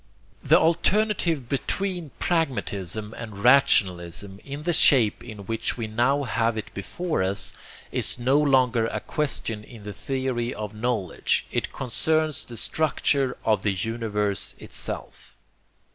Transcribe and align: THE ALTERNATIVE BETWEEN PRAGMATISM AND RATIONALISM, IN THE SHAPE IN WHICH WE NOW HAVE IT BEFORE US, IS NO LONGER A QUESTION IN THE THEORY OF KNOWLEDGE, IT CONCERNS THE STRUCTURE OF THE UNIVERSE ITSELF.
THE 0.43 0.57
ALTERNATIVE 0.59 1.47
BETWEEN 1.47 2.09
PRAGMATISM 2.17 3.13
AND 3.15 3.43
RATIONALISM, 3.43 4.39
IN 4.43 4.63
THE 4.63 4.73
SHAPE 4.73 5.23
IN 5.23 5.45
WHICH 5.45 5.77
WE 5.77 5.85
NOW 5.85 6.23
HAVE 6.23 6.57
IT 6.57 6.73
BEFORE 6.73 7.21
US, 7.21 7.53
IS 7.91 8.17
NO 8.17 8.39
LONGER 8.39 8.87
A 8.87 8.99
QUESTION 8.99 9.63
IN 9.63 9.83
THE 9.83 9.93
THEORY 9.93 10.55
OF 10.55 10.73
KNOWLEDGE, 10.73 11.45
IT 11.51 11.71
CONCERNS 11.71 12.45
THE 12.45 12.57
STRUCTURE 12.57 13.37
OF 13.45 13.61
THE 13.61 13.73
UNIVERSE 13.73 14.55
ITSELF. 14.57 15.37